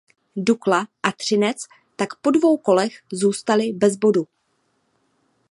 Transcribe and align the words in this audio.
Dukla 0.35 0.87
a 1.03 1.11
Třinec 1.11 1.65
tak 1.95 2.15
po 2.15 2.31
dvou 2.31 2.57
kolech 2.57 3.01
zůstaly 3.13 3.73
bez 3.73 3.95
bodu. 3.95 4.27